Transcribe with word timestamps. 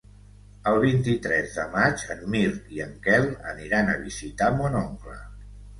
El 0.71 0.77
vint-i-tres 0.83 1.53
de 1.59 1.67
maig 1.75 2.07
en 2.15 2.25
Mirt 2.37 2.75
i 2.79 2.83
en 2.89 2.99
Quel 3.07 3.31
aniran 3.55 3.95
a 3.97 4.01
visitar 4.09 4.53
mon 4.61 4.85
oncle. 4.87 5.21